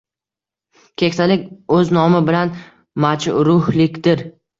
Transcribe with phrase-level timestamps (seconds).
[1.01, 1.43] Keksalik
[1.75, 2.53] o’z nomi bilan
[3.05, 4.25] majruhlikdir.